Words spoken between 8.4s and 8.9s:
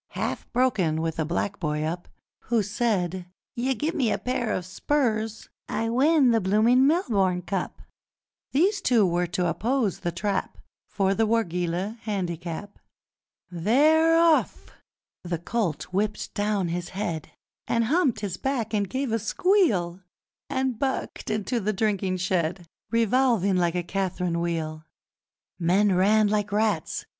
These